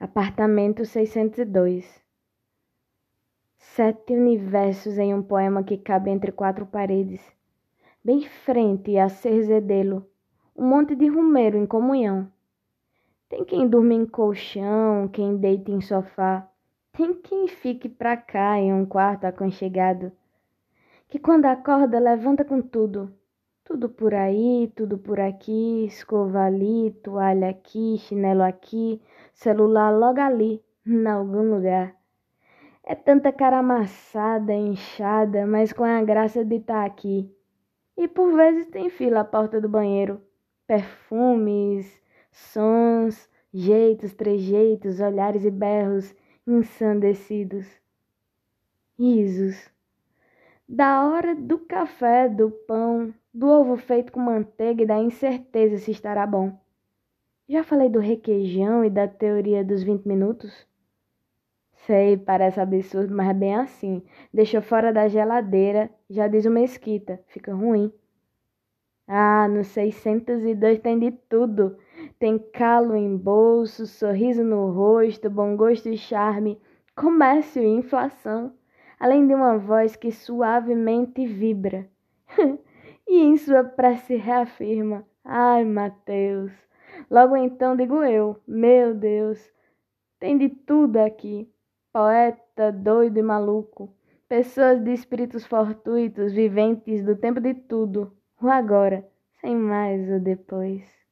Apartamento 0.00 0.84
602 0.84 2.00
Sete 3.56 4.12
universos 4.12 4.96
em 4.96 5.12
um 5.12 5.20
poema 5.20 5.64
que 5.64 5.76
cabe 5.76 6.08
entre 6.08 6.30
quatro 6.30 6.64
paredes. 6.64 7.20
Bem 8.04 8.22
frente 8.22 8.96
a 8.96 9.08
Cerzedelo, 9.08 10.08
um 10.56 10.68
monte 10.68 10.94
de 10.94 11.08
rumeiro 11.08 11.58
em 11.58 11.66
comunhão. 11.66 12.30
Tem 13.28 13.44
quem 13.44 13.66
durma 13.66 13.92
em 13.92 14.06
colchão, 14.06 15.08
quem 15.08 15.36
deita 15.36 15.72
em 15.72 15.80
sofá. 15.80 16.48
Tem 16.92 17.12
quem 17.12 17.48
fique 17.48 17.88
pra 17.88 18.16
cá 18.16 18.56
em 18.56 18.72
um 18.72 18.86
quarto 18.86 19.24
aconchegado. 19.24 20.12
Que 21.08 21.18
quando 21.18 21.46
acorda 21.46 21.98
levanta 21.98 22.44
com 22.44 22.62
tudo. 22.62 23.12
Tudo 23.68 23.90
por 23.90 24.14
aí, 24.14 24.72
tudo 24.74 24.96
por 24.96 25.20
aqui, 25.20 25.84
escova 25.84 26.46
ali, 26.46 26.90
toalha 27.02 27.50
aqui, 27.50 27.98
chinelo 27.98 28.42
aqui, 28.42 28.98
celular 29.34 29.90
logo 29.90 30.18
ali, 30.18 30.64
em 30.86 31.06
algum 31.06 31.54
lugar. 31.54 31.94
É 32.82 32.94
tanta 32.94 33.30
cara 33.30 33.58
amassada, 33.58 34.54
inchada, 34.54 35.46
mas 35.46 35.70
com 35.70 35.84
a 35.84 36.02
graça 36.02 36.42
de 36.42 36.56
estar 36.56 36.80
tá 36.80 36.86
aqui. 36.86 37.30
E 37.94 38.08
por 38.08 38.34
vezes 38.34 38.64
tem 38.68 38.88
fila 38.88 39.20
à 39.20 39.24
porta 39.24 39.60
do 39.60 39.68
banheiro. 39.68 40.18
Perfumes, 40.66 42.00
sons, 42.32 43.28
jeitos, 43.52 44.14
trejeitos, 44.14 44.98
olhares 44.98 45.44
e 45.44 45.50
berros 45.50 46.16
ensandecidos. 46.46 47.66
Risos. 48.98 49.70
Da 50.70 51.08
hora 51.08 51.34
do 51.34 51.58
café, 51.60 52.28
do 52.28 52.50
pão, 52.50 53.14
do 53.32 53.48
ovo 53.48 53.78
feito 53.78 54.12
com 54.12 54.20
manteiga 54.20 54.82
e 54.82 54.86
da 54.86 54.98
incerteza 54.98 55.78
se 55.78 55.90
estará 55.90 56.26
bom. 56.26 56.52
Já 57.48 57.64
falei 57.64 57.88
do 57.88 57.98
requeijão 57.98 58.84
e 58.84 58.90
da 58.90 59.08
teoria 59.08 59.64
dos 59.64 59.82
20 59.82 60.04
minutos? 60.04 60.66
Sei, 61.86 62.18
parece 62.18 62.60
absurdo, 62.60 63.14
mas 63.14 63.30
é 63.30 63.32
bem 63.32 63.54
assim. 63.54 64.02
Deixou 64.30 64.60
fora 64.60 64.92
da 64.92 65.08
geladeira, 65.08 65.90
já 66.10 66.28
diz 66.28 66.44
o 66.44 66.50
Mesquita, 66.50 67.18
fica 67.28 67.54
ruim. 67.54 67.90
Ah, 69.06 69.48
no 69.48 69.64
602 69.64 70.80
tem 70.80 70.98
de 70.98 71.12
tudo. 71.30 71.78
Tem 72.18 72.38
calo 72.38 72.94
em 72.94 73.16
bolso, 73.16 73.86
sorriso 73.86 74.44
no 74.44 74.70
rosto, 74.70 75.30
bom 75.30 75.56
gosto 75.56 75.88
e 75.88 75.96
charme, 75.96 76.60
comércio 76.94 77.62
e 77.62 77.66
inflação, 77.66 78.52
além 78.98 79.26
de 79.26 79.34
uma 79.34 79.58
voz 79.58 79.96
que 79.96 80.10
suavemente 80.10 81.26
vibra. 81.26 81.88
e 83.06 83.22
em 83.22 83.36
sua 83.36 83.64
prece 83.64 84.16
reafirma: 84.16 85.04
Ai, 85.24 85.64
Mateus. 85.64 86.52
Logo 87.10 87.36
então 87.36 87.76
digo 87.76 88.02
eu: 88.02 88.40
Meu 88.46 88.94
Deus, 88.94 89.52
tem 90.18 90.36
de 90.36 90.48
tudo 90.48 90.98
aqui. 90.98 91.50
Poeta 91.92 92.70
doido 92.70 93.18
e 93.18 93.22
maluco, 93.22 93.92
pessoas 94.28 94.82
de 94.82 94.92
espíritos 94.92 95.46
fortuitos, 95.46 96.32
viventes 96.32 97.02
do 97.02 97.16
tempo 97.16 97.40
de 97.40 97.54
tudo, 97.54 98.12
o 98.40 98.48
agora, 98.48 99.08
sem 99.40 99.56
mais 99.56 100.08
o 100.10 100.20
depois. 100.20 101.07